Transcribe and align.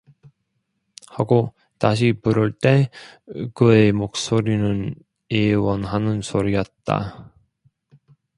하고 1.09 1.53
다시 1.77 2.11
부를 2.11 2.53
때 2.57 2.89
그의 3.53 3.91
목소리는 3.91 4.95
애원하는 5.31 6.23
소리였다. 6.23 7.31